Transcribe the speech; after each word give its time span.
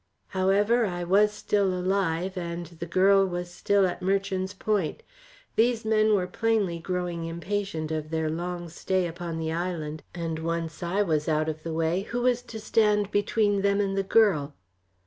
However, 0.29 0.87
I 0.87 1.03
was 1.03 1.31
still 1.31 1.67
alive, 1.75 2.35
and 2.35 2.65
the 2.65 2.87
girl 2.87 3.23
was 3.23 3.51
still 3.53 3.85
at 3.85 4.01
Merchant's 4.01 4.51
Point. 4.51 5.03
These 5.55 5.85
men 5.85 6.15
were 6.15 6.25
plainly 6.25 6.79
growing 6.79 7.25
impatient 7.25 7.91
of 7.91 8.09
their 8.09 8.27
long 8.27 8.67
stay 8.67 9.05
upon 9.05 9.37
the 9.37 9.51
island; 9.51 10.01
and 10.15 10.39
once 10.39 10.81
I 10.81 11.03
was 11.03 11.29
out 11.29 11.49
of 11.49 11.61
the 11.61 11.71
way, 11.71 12.01
who 12.01 12.21
was 12.23 12.41
to 12.41 12.59
stand 12.59 13.11
between 13.11 13.61
them 13.61 13.79
and 13.79 13.95
the 13.95 14.01
girl? 14.01 14.55